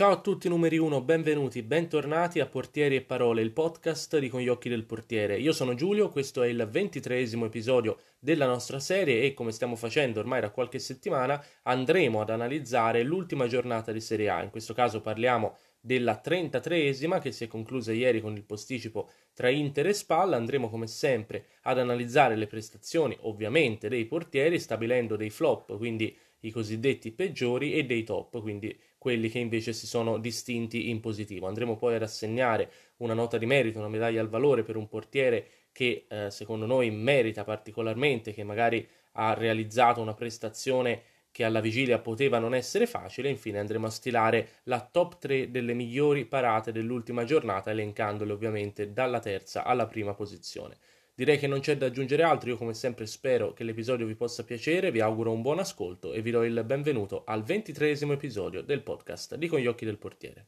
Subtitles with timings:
[0.00, 4.40] Ciao a tutti numeri 1, benvenuti, bentornati a Portieri e Parole, il podcast di Con
[4.40, 5.38] gli occhi del portiere.
[5.38, 10.18] Io sono Giulio, questo è il ventitreesimo episodio della nostra serie e come stiamo facendo
[10.18, 14.42] ormai da qualche settimana andremo ad analizzare l'ultima giornata di Serie A.
[14.42, 19.50] In questo caso parliamo della 33esima che si è conclusa ieri con il posticipo tra
[19.50, 20.36] Inter e Spalla.
[20.36, 26.50] Andremo come sempre ad analizzare le prestazioni ovviamente dei portieri stabilendo dei flop, quindi i
[26.50, 31.46] cosiddetti peggiori e dei top, quindi quelli che invece si sono distinti in positivo.
[31.46, 35.46] Andremo poi ad assegnare una nota di merito, una medaglia al valore per un portiere
[35.72, 41.98] che eh, secondo noi merita particolarmente, che magari ha realizzato una prestazione che alla vigilia
[41.98, 43.28] poteva non essere facile.
[43.28, 49.20] Infine andremo a stilare la top 3 delle migliori parate dell'ultima giornata, elencandole ovviamente dalla
[49.20, 50.76] terza alla prima posizione.
[51.14, 54.44] Direi che non c'è da aggiungere altro, io come sempre spero che l'episodio vi possa
[54.44, 58.82] piacere, vi auguro un buon ascolto e vi do il benvenuto al ventitresimo episodio del
[58.82, 60.46] podcast di Con gli occhi del portiere.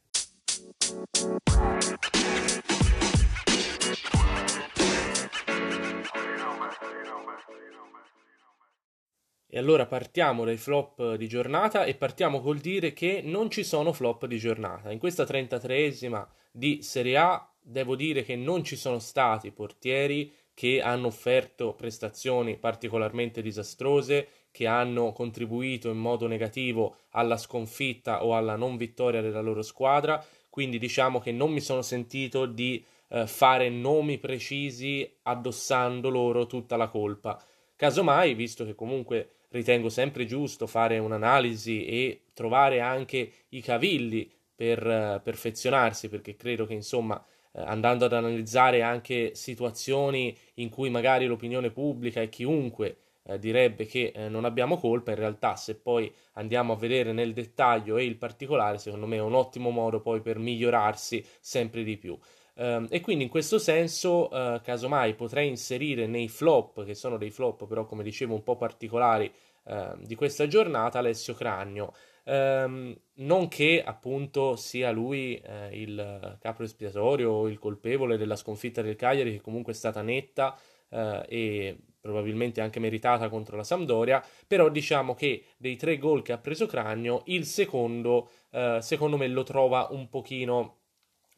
[9.54, 13.92] E allora partiamo dai flop di giornata e partiamo col dire che non ci sono
[13.92, 14.90] flop di giornata.
[14.90, 20.80] In questa 33esima di Serie A devo dire che non ci sono stati portieri che
[20.80, 28.56] hanno offerto prestazioni particolarmente disastrose, che hanno contribuito in modo negativo alla sconfitta o alla
[28.56, 33.70] non vittoria della loro squadra, quindi diciamo che non mi sono sentito di eh, fare
[33.70, 37.42] nomi precisi addossando loro tutta la colpa.
[37.74, 44.86] Casomai, visto che comunque ritengo sempre giusto fare un'analisi e trovare anche i cavilli per
[44.86, 51.70] eh, perfezionarsi, perché credo che insomma andando ad analizzare anche situazioni in cui magari l'opinione
[51.70, 56.72] pubblica e chiunque eh, direbbe che eh, non abbiamo colpa, in realtà se poi andiamo
[56.72, 60.38] a vedere nel dettaglio e il particolare, secondo me è un ottimo modo poi per
[60.38, 62.18] migliorarsi sempre di più.
[62.54, 64.28] Um, e quindi in questo senso,
[64.62, 69.32] casomai potrei inserire nei flop, che sono dei flop però come dicevo un po' particolari
[69.64, 71.94] uh, di questa giornata, Alessio Cragno
[72.24, 78.82] ehm, non che appunto sia lui eh, il capo espiatorio o il colpevole della sconfitta
[78.82, 84.24] del Cagliari, che comunque è stata netta eh, e probabilmente anche meritata contro la Sampdoria,
[84.46, 89.28] però diciamo che dei tre gol che ha preso Cragno, il secondo eh, secondo me
[89.28, 90.78] lo trova un pochino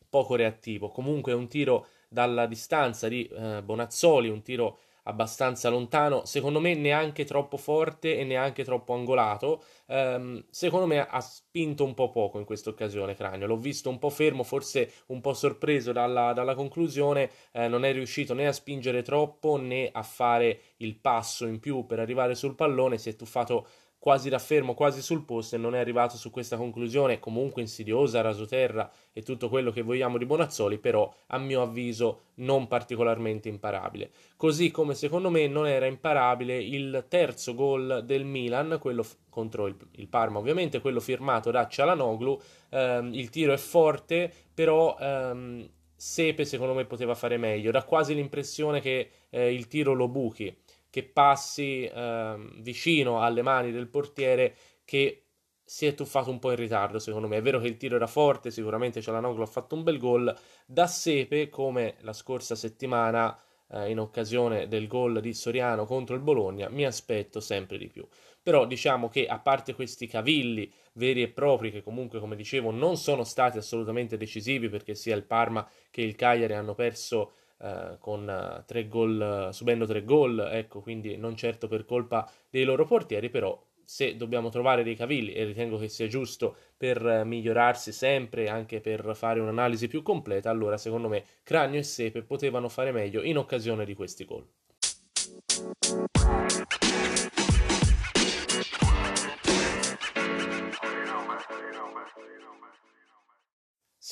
[0.08, 6.24] poco reattivo, comunque è un tiro dalla distanza di eh, Bonazzoli, un tiro abbastanza lontano,
[6.24, 9.62] secondo me neanche troppo forte e neanche troppo angolato.
[9.86, 13.98] Um, secondo me ha spinto un po' poco in questa occasione Cranio, l'ho visto un
[13.98, 18.52] po' fermo, forse un po' sorpreso dalla, dalla conclusione, eh, non è riuscito né a
[18.52, 23.16] spingere troppo né a fare il passo in più per arrivare sul pallone, si è
[23.16, 23.66] tuffato
[24.04, 28.20] quasi da fermo, quasi sul posto e non è arrivato su questa conclusione comunque insidiosa,
[28.20, 34.10] rasoterra e tutto quello che vogliamo di Bonazzoli, però a mio avviso non particolarmente imparabile.
[34.36, 39.68] Così come secondo me non era imparabile il terzo gol del Milan, quello f- contro
[39.68, 42.38] il, il, Parma ovviamente, quello firmato da Cialanoglu,
[42.72, 44.98] ehm, il tiro è forte, però...
[45.00, 45.66] Ehm,
[45.96, 50.54] Sepe secondo me poteva fare meglio, dà quasi l'impressione che eh, il tiro lo buchi
[50.94, 55.24] che passi eh, vicino alle mani del portiere che
[55.64, 57.38] si è tuffato un po' in ritardo secondo me.
[57.38, 60.32] È vero che il tiro era forte, sicuramente Cialanoglu ha fatto un bel gol.
[60.64, 63.36] Da Sepe, come la scorsa settimana
[63.70, 68.06] eh, in occasione del gol di Soriano contro il Bologna, mi aspetto sempre di più.
[68.40, 72.96] Però diciamo che a parte questi cavilli veri e propri che comunque come dicevo non
[72.96, 77.32] sono stati assolutamente decisivi perché sia il Parma che il Cagliari hanno perso
[77.64, 82.62] eh, con uh, tre gol, subendo tre gol, ecco, quindi non certo per colpa dei
[82.64, 87.26] loro portieri, però se dobbiamo trovare dei cavilli e ritengo che sia giusto per uh,
[87.26, 92.68] migliorarsi sempre, anche per fare un'analisi più completa, allora secondo me Cranio e Sepe potevano
[92.68, 94.46] fare meglio in occasione di questi gol.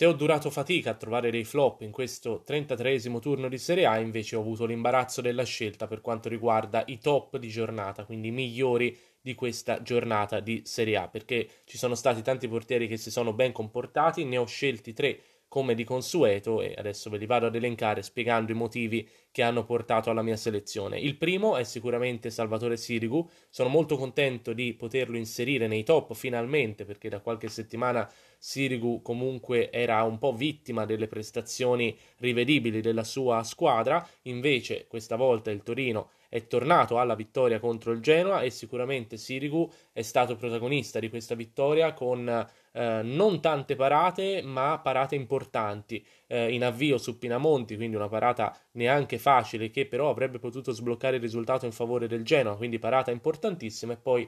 [0.03, 4.01] Se ho durato fatica a trovare dei flop in questo 33 turno di Serie A,
[4.01, 8.33] invece ho avuto l'imbarazzo della scelta per quanto riguarda i top di giornata, quindi i
[8.33, 13.13] migliori di questa giornata di Serie A, perché ci sono stati tanti portieri che si
[13.13, 15.21] sono ben comportati, ne ho scelti tre
[15.53, 19.65] come di consueto e adesso ve li vado ad elencare spiegando i motivi che hanno
[19.65, 20.99] portato alla mia selezione.
[20.99, 26.87] Il primo è sicuramente Salvatore Sirigu, sono molto contento di poterlo inserire nei top finalmente
[26.87, 33.43] perché da qualche settimana Sirigu comunque era un po' vittima delle prestazioni rivedibili della sua
[33.43, 39.19] squadra, invece questa volta il Torino è tornato alla vittoria contro il Genoa e sicuramente
[39.19, 42.27] Sirigu è stato protagonista di questa vittoria con
[42.73, 46.03] eh, non tante parate, ma parate importanti.
[46.27, 51.17] Eh, in avvio su Pinamonti, quindi una parata neanche facile, che però avrebbe potuto sbloccare
[51.17, 54.27] il risultato in favore del Genoa, quindi parata importantissima e poi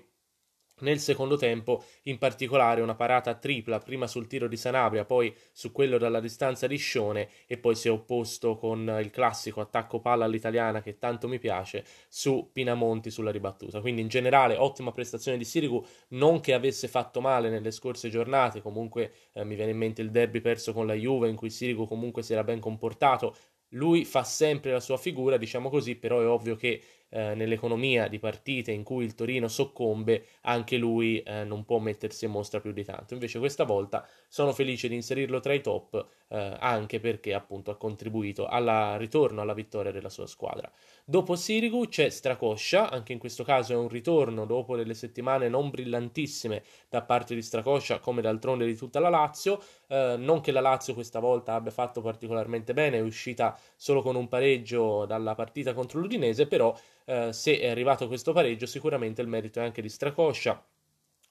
[0.84, 5.72] nel secondo tempo, in particolare, una parata tripla, prima sul tiro di Sanabria, poi su
[5.72, 10.26] quello dalla distanza di Scione e poi si è opposto con il classico attacco palla
[10.26, 13.80] all'italiana che tanto mi piace su Pinamonti sulla ribattuta.
[13.80, 18.60] Quindi in generale ottima prestazione di Sirigu, non che avesse fatto male nelle scorse giornate,
[18.60, 21.86] comunque eh, mi viene in mente il derby perso con la Juve in cui Sirigu
[21.86, 23.34] comunque si era ben comportato.
[23.70, 26.80] Lui fa sempre la sua figura, diciamo così, però è ovvio che
[27.14, 32.24] eh, nell'economia di partite in cui il Torino soccombe, anche lui eh, non può mettersi
[32.24, 33.14] in mostra più di tanto.
[33.14, 37.76] Invece questa volta sono felice di inserirlo tra i top, eh, anche perché appunto ha
[37.76, 40.68] contribuito al ritorno alla vittoria della sua squadra.
[41.04, 45.70] Dopo Sirigu c'è Stracoscia, anche in questo caso è un ritorno dopo delle settimane non
[45.70, 49.62] brillantissime da parte di Stracoscia, come d'altronde di tutta la Lazio.
[49.86, 54.16] Eh, non che la Lazio questa volta abbia fatto particolarmente bene, è uscita solo con
[54.16, 59.28] un pareggio dalla partita contro l'Udinese, però eh, se è arrivato questo pareggio sicuramente il
[59.28, 60.64] merito è anche di Stracoscia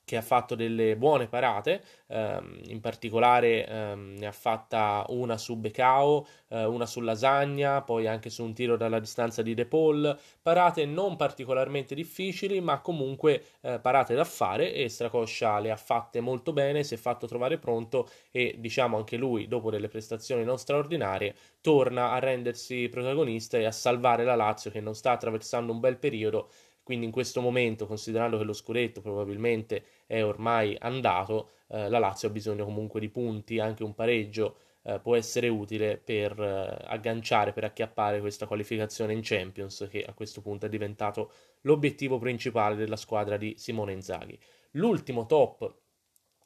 [0.05, 5.55] che ha fatto delle buone parate, ehm, in particolare ehm, ne ha fatta una su
[5.55, 10.17] Becao, eh, una su Lasagna, poi anche su un tiro dalla distanza di De Paul,
[10.41, 16.19] parate non particolarmente difficili, ma comunque eh, parate da fare e Stracoscia le ha fatte
[16.19, 20.57] molto bene, si è fatto trovare pronto e diciamo anche lui, dopo delle prestazioni non
[20.57, 25.79] straordinarie, torna a rendersi protagonista e a salvare la Lazio che non sta attraversando un
[25.79, 26.49] bel periodo
[26.83, 32.27] quindi in questo momento, considerando che lo scudetto probabilmente è ormai andato, eh, la Lazio
[32.27, 37.53] ha bisogno comunque di punti, anche un pareggio eh, può essere utile per eh, agganciare,
[37.53, 41.31] per acchiappare questa qualificazione in Champions, che a questo punto è diventato
[41.61, 44.37] l'obiettivo principale della squadra di Simone Inzaghi.
[44.71, 45.81] L'ultimo top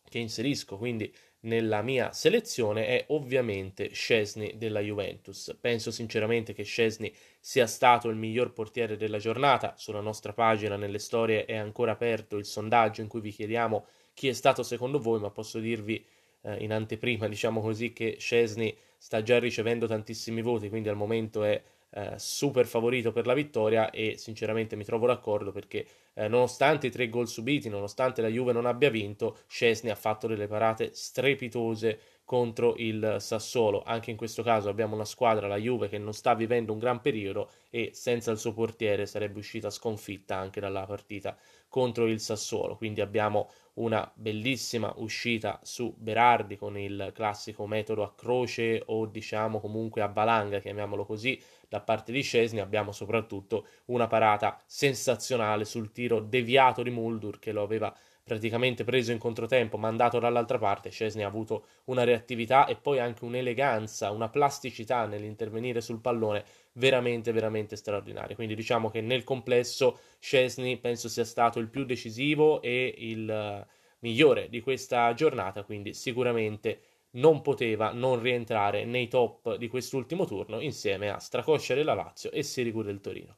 [0.08, 5.56] che inserisco, quindi nella mia selezione è ovviamente Scesni della Juventus.
[5.60, 9.76] Penso sinceramente che Scesni sia stato il miglior portiere della giornata.
[9.78, 14.28] Sulla nostra pagina nelle storie è ancora aperto il sondaggio in cui vi chiediamo chi
[14.30, 16.04] è stato secondo voi, ma posso dirvi
[16.42, 21.44] eh, in anteprima, diciamo così, che Scesni sta già ricevendo tantissimi voti, quindi al momento
[21.44, 21.62] è
[21.98, 26.92] eh, super favorito per la vittoria e sinceramente mi trovo d'accordo perché eh, nonostante i
[26.92, 32.00] tre gol subiti, nonostante la Juve non abbia vinto, Scesni ha fatto delle parate strepitose
[32.28, 33.84] contro il Sassuolo.
[33.86, 37.00] Anche in questo caso abbiamo una squadra, la Juve, che non sta vivendo un gran
[37.00, 41.38] periodo e senza il suo portiere sarebbe uscita sconfitta anche dalla partita
[41.70, 42.76] contro il Sassuolo.
[42.76, 49.62] Quindi abbiamo una bellissima uscita su Berardi con il classico metodo a croce o diciamo
[49.62, 52.60] comunque a valanga, chiamiamolo così, da parte di Scesni.
[52.60, 57.96] Abbiamo soprattutto una parata sensazionale sul tiro deviato di Muldur che lo aveva
[58.28, 63.24] praticamente preso in controtempo, mandato dall'altra parte, Scesni ha avuto una reattività e poi anche
[63.24, 66.44] un'eleganza, una plasticità nell'intervenire sul pallone
[66.74, 68.36] veramente, veramente straordinaria.
[68.36, 73.66] Quindi diciamo che nel complesso Scesni penso sia stato il più decisivo e il uh,
[74.00, 76.82] migliore di questa giornata, quindi sicuramente
[77.12, 82.44] non poteva non rientrare nei top di quest'ultimo turno insieme a Stracoscia della Lazio e
[82.44, 83.38] Sirigu del Torino.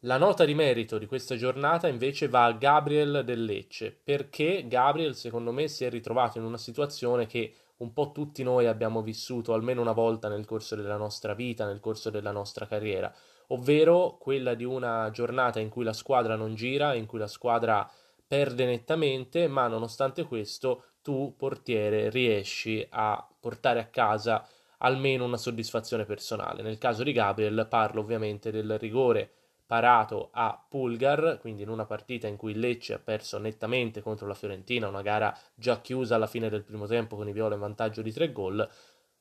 [0.00, 5.14] La nota di merito di questa giornata invece va a Gabriel del Lecce, perché Gabriel
[5.14, 9.54] secondo me si è ritrovato in una situazione che un po' tutti noi abbiamo vissuto
[9.54, 13.10] almeno una volta nel corso della nostra vita, nel corso della nostra carriera,
[13.48, 17.90] ovvero quella di una giornata in cui la squadra non gira, in cui la squadra
[18.26, 24.46] perde nettamente, ma nonostante questo tu, portiere, riesci a portare a casa
[24.78, 26.60] almeno una soddisfazione personale.
[26.60, 29.30] Nel caso di Gabriel parlo ovviamente del rigore
[29.66, 34.34] parato a Pulgar, quindi in una partita in cui Lecce ha perso nettamente contro la
[34.34, 38.02] Fiorentina, una gara già chiusa alla fine del primo tempo con i viola in vantaggio
[38.02, 38.68] di tre gol,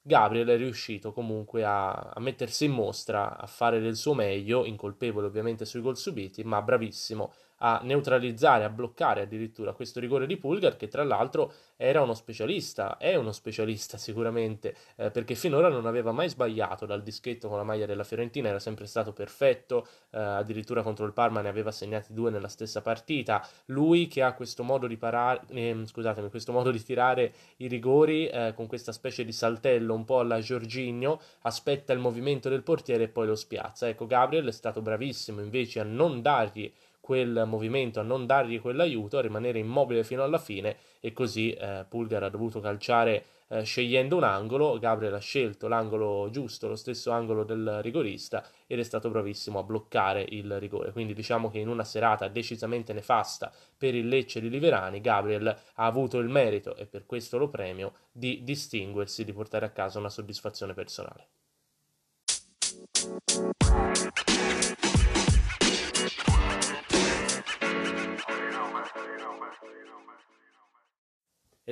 [0.07, 5.25] Gabriel è riuscito comunque a, a, mettersi in mostra, a fare del suo meglio, incolpevole
[5.25, 10.75] ovviamente sui gol subiti, ma bravissimo a neutralizzare, a bloccare addirittura questo rigore di Pulgar
[10.75, 16.11] che tra l'altro era uno specialista, è uno specialista sicuramente, eh, perché finora non aveva
[16.11, 20.83] mai sbagliato dal dischetto con la maglia della Fiorentina, era sempre stato perfetto, eh, addirittura
[20.83, 23.45] contro il Parma ne aveva segnati due nella stessa partita.
[23.65, 28.27] Lui che ha questo modo di parare, eh, scusatemi, questo modo di tirare i rigori
[28.27, 33.03] eh, con questa specie di saltello un po' alla Giorginio, aspetta il movimento del portiere
[33.03, 33.87] e poi lo spiazza.
[33.87, 36.71] Ecco, Gabriel è stato bravissimo invece a non dargli
[37.05, 41.85] quel movimento, a non dargli quell'aiuto, a rimanere immobile fino alla fine e così eh,
[41.87, 47.11] Pulgar ha dovuto calciare eh, scegliendo un angolo, Gabriel ha scelto l'angolo giusto, lo stesso
[47.11, 50.91] angolo del rigorista ed è stato bravissimo a bloccare il rigore.
[50.93, 55.85] Quindi diciamo che in una serata decisamente nefasta per il Lecce di Liverani, Gabriel ha
[55.85, 60.09] avuto il merito e per questo lo premio di distinguersi, di portare a casa una
[60.09, 61.27] soddisfazione personale.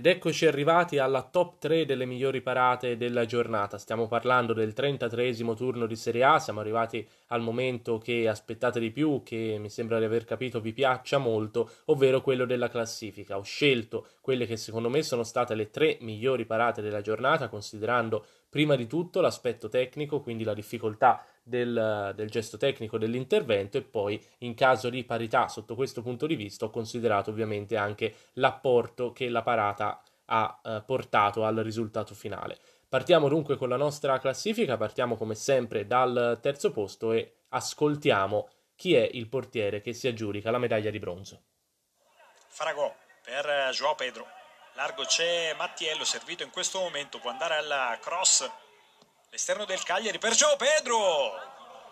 [0.03, 3.77] Ed eccoci arrivati alla top 3 delle migliori parate della giornata.
[3.77, 8.91] Stiamo parlando del 33 turno di Serie A, siamo arrivati al momento che aspettate di
[8.91, 13.37] più, che mi sembra di aver capito vi piaccia molto, ovvero quello della classifica.
[13.37, 18.25] Ho scelto quelle che secondo me sono state le tre migliori parate della giornata, considerando
[18.53, 24.23] prima di tutto l'aspetto tecnico, quindi la difficoltà del, del, gesto tecnico dell'intervento e poi
[24.39, 29.27] in caso di parità sotto questo punto di vista ho considerato ovviamente anche l'apporto che
[29.27, 32.59] la parata ha eh, portato al risultato finale.
[32.87, 38.93] Partiamo dunque con la nostra classifica, partiamo come sempre dal terzo posto e ascoltiamo chi
[38.93, 41.41] è il portiere che si aggiudica la medaglia di bronzo.
[42.49, 42.93] Faragò
[43.23, 44.41] per eh, Joao Pedro.
[44.75, 48.49] Largo c'è Mattiello, servito in questo momento, può andare alla cross
[49.33, 51.31] L'esterno del Cagliari per Gio Pedro.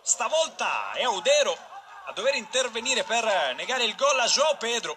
[0.03, 1.51] Stavolta è Audero
[2.05, 4.95] a dover intervenire per negare il gol a Gio Pedro.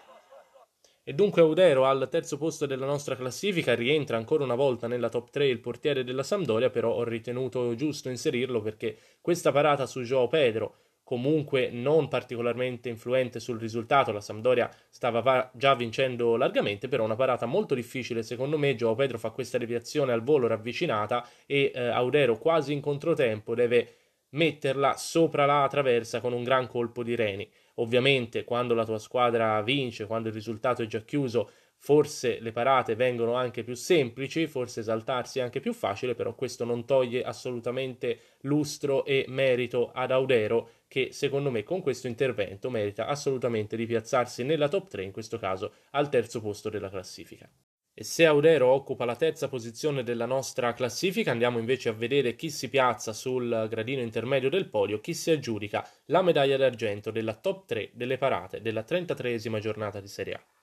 [1.02, 5.30] E dunque Audero al terzo posto della nostra classifica rientra ancora una volta nella top
[5.30, 10.28] 3 il portiere della Sampdoria, però ho ritenuto giusto inserirlo perché questa parata su Gio
[10.28, 17.14] Pedro comunque non particolarmente influente sul risultato, la Sampdoria stava già vincendo largamente, però una
[17.14, 21.80] parata molto difficile secondo me, Gio Pedro fa questa deviazione al volo ravvicinata e eh,
[21.88, 23.96] Audero quasi in controtempo deve
[24.30, 27.48] metterla sopra la traversa con un gran colpo di reni.
[27.76, 31.50] Ovviamente quando la tua squadra vince, quando il risultato è già chiuso,
[31.84, 36.64] forse le parate vengono anche più semplici, forse esaltarsi è anche più facile, però questo
[36.64, 43.06] non toglie assolutamente lustro e merito ad Audero che secondo me con questo intervento merita
[43.06, 47.46] assolutamente di piazzarsi nella top 3, in questo caso al terzo posto della classifica.
[47.92, 52.48] E se Audero occupa la terza posizione della nostra classifica, andiamo invece a vedere chi
[52.48, 57.66] si piazza sul gradino intermedio del podio, chi si aggiudica la medaglia d'argento della top
[57.66, 60.53] 3 delle parate della 33esima giornata di Serie A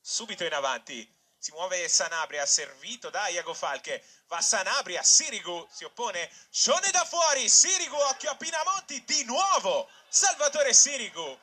[0.00, 1.16] subito in avanti.
[1.40, 4.04] Si muove Sanabria, servito da Iago Falche.
[4.26, 6.30] Va Sanabria, Sirigu si oppone.
[6.50, 9.88] Scione da fuori, Sirigu, occhio a Pinamonti, di nuovo.
[10.08, 11.38] Salvatore Sirigu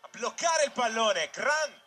[0.00, 1.30] a bloccare il pallone.
[1.30, 1.82] Gran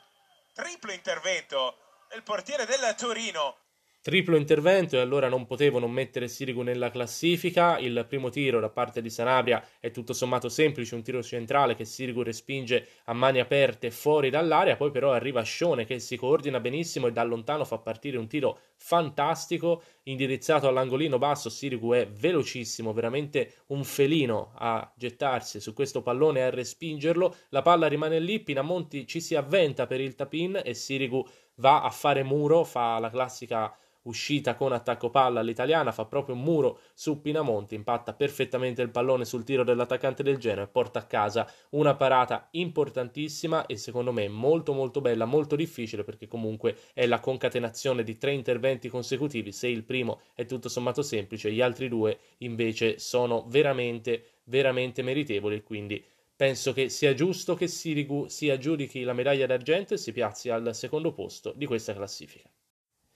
[0.54, 3.58] triplo intervento del portiere del Torino.
[4.04, 7.78] Triplo intervento e allora non potevo non mettere Sirigu nella classifica.
[7.78, 11.86] Il primo tiro da parte di Sanabria è tutto sommato semplice, un tiro centrale che
[11.86, 17.08] Sirigu respinge a mani aperte fuori dall'area, poi però arriva Scione che si coordina benissimo
[17.08, 21.50] e da lontano fa partire un tiro fantastico indirizzato all'angolino basso.
[21.50, 27.34] Sirigu è velocissimo, veramente un felino a gettarsi su questo pallone e a respingerlo.
[27.52, 31.90] La palla rimane lì, Pinamonti ci si avventa per il tapin e Sirigu va a
[31.90, 37.22] fare muro, fa la classica uscita con attacco palla all'italiana, fa proprio un muro su
[37.22, 41.96] Pinamonti, impatta perfettamente il pallone sul tiro dell'attaccante del Genoa e porta a casa una
[41.96, 48.04] parata importantissima e secondo me molto molto bella, molto difficile perché comunque è la concatenazione
[48.04, 53.00] di tre interventi consecutivi, se il primo è tutto sommato semplice, gli altri due invece
[53.00, 56.04] sono veramente veramente meritevoli, quindi
[56.36, 60.76] penso che sia giusto che Sirigu si aggiudichi la medaglia d'argento e si piazzi al
[60.76, 62.53] secondo posto di questa classifica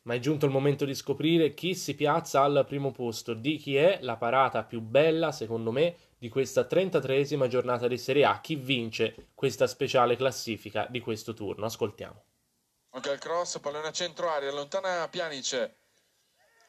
[0.08, 3.76] ma è giunto il momento di scoprire chi si piazza al primo posto, di chi
[3.76, 8.56] è la parata più bella, secondo me, di questa 33esima giornata di Serie A, chi
[8.56, 11.66] vince questa speciale classifica di questo turno.
[11.66, 12.24] Ascoltiamo.
[12.92, 15.76] Anche il cross, pallone a centro aria, allontana Pianic,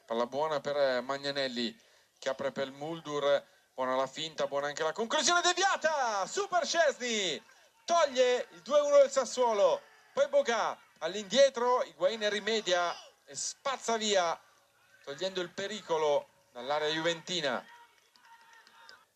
[0.05, 1.75] palla buona per Magnanelli
[2.19, 3.41] che apre per Muldur,
[3.73, 7.41] buona la finta, buona anche la conclusione deviata, Super Scesni,
[7.85, 9.81] toglie il 2-1 del Sassuolo,
[10.13, 12.93] poi Boga all'indietro, Higuain rimedia
[13.31, 14.39] e spazza via
[15.05, 17.63] togliendo il pericolo dall'area juventina.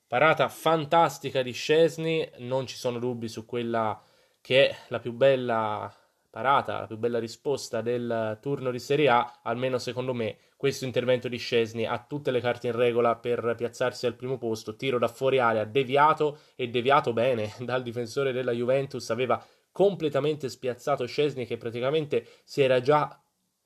[0.07, 3.99] Parata fantastica di Scesni, non ci sono dubbi su quella
[4.43, 5.91] che è la più bella
[6.29, 11.29] parata, la più bella risposta del turno di Serie A, almeno secondo me questo intervento
[11.29, 15.09] di Scesni ha tutte le carte in regola per piazzarsi al primo posto, tiro da
[15.09, 21.57] fuori area, deviato e deviato bene dal difensore della Juventus, aveva completamente spiazzato Scesni che
[21.57, 23.22] praticamente si era già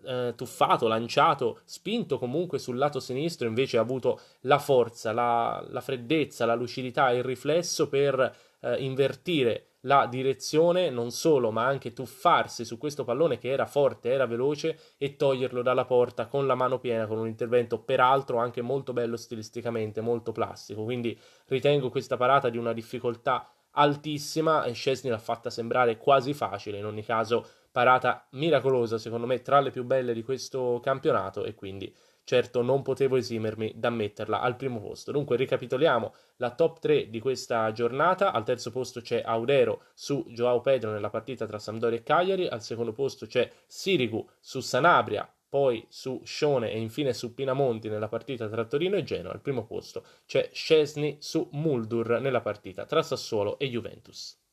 [0.06, 5.80] eh, tuffato, lanciato, spinto comunque sul lato sinistro, invece ha avuto la forza, la, la
[5.80, 12.64] freddezza, la lucidità il riflesso per eh, invertire la direzione non solo, ma anche tuffarsi
[12.64, 16.78] su questo pallone che era forte, era veloce e toglierlo dalla porta con la mano
[16.78, 20.82] piena, con un intervento peraltro anche molto bello stilisticamente, molto plastico.
[20.82, 23.48] Quindi ritengo questa parata di una difficoltà
[23.78, 29.42] altissima e Scesni l'ha fatta sembrare quasi facile, in ogni caso parata miracolosa, secondo me
[29.42, 34.40] tra le più belle di questo campionato e quindi certo non potevo esimermi da metterla
[34.40, 35.12] al primo posto.
[35.12, 40.62] Dunque ricapitoliamo la top 3 di questa giornata, al terzo posto c'è Audero su Joao
[40.62, 45.84] Pedro nella partita tra Sampdoria e Cagliari, al secondo posto c'è Sirigu su Sanabria, poi
[45.90, 50.02] su Scione e infine su Pinamonti nella partita tra Torino e Genoa, al primo posto
[50.24, 54.44] c'è Scesni su Muldur nella partita tra Sassuolo e Juventus.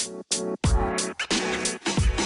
[0.00, 0.24] プー
[1.28, 2.19] チン!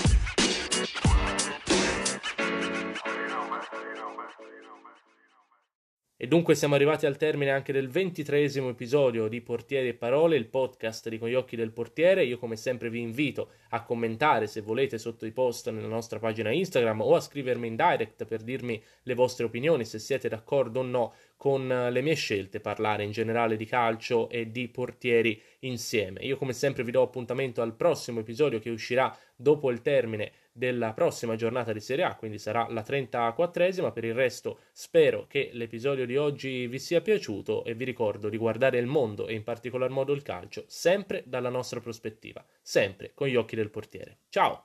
[6.25, 10.47] E dunque siamo arrivati al termine anche del ventitresimo episodio di Portieri e Parole, il
[10.47, 12.25] podcast di Con gli occhi del portiere.
[12.25, 16.51] Io come sempre vi invito a commentare se volete sotto i post nella nostra pagina
[16.51, 20.83] Instagram o a scrivermi in direct per dirmi le vostre opinioni, se siete d'accordo o
[20.83, 26.21] no con le mie scelte, parlare in generale di calcio e di portieri insieme.
[26.21, 30.93] Io come sempre vi do appuntamento al prossimo episodio che uscirà dopo il termine della
[30.93, 33.93] prossima giornata di Serie A, quindi sarà la 34esima.
[33.93, 38.37] Per il resto spero che l'episodio di oggi vi sia piaciuto e vi ricordo di
[38.37, 43.27] guardare il mondo e in particolar modo il calcio sempre dalla nostra prospettiva, sempre con
[43.27, 44.19] gli occhi del portiere.
[44.29, 44.63] Ciao!